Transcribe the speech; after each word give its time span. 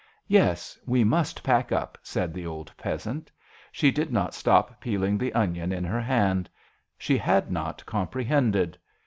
"Yes, 0.41 0.79
we 0.87 1.03
must 1.03 1.43
pack 1.43 1.71
up," 1.71 1.95
said 2.01 2.33
the 2.33 2.43
old 2.43 2.71
peasant; 2.75 3.29
she 3.71 3.91
did 3.91 4.11
not 4.11 4.33
stop 4.33 4.81
peeling 4.81 5.15
the 5.15 5.31
onion 5.33 5.71
in 5.71 5.83
her 5.83 6.01
hand 6.01 6.49
she 6.97 7.19
had 7.19 7.51
not 7.51 7.83
compre 7.85 8.25
hended. 8.25 8.79